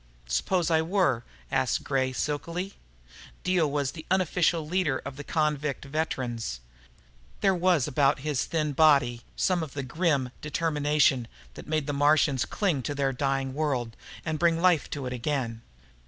[0.25, 2.73] "Suppose I were?" asked Gray silkily.
[3.43, 6.59] Dio was the unofficial leader of the convict veterans.
[7.41, 11.65] There was about his thin body and hatchet face some of the grim determination that
[11.67, 13.95] had made the Martians cling to their dying world
[14.25, 15.61] and bring life to it again.